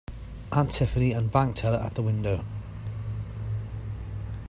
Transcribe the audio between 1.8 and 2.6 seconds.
the window.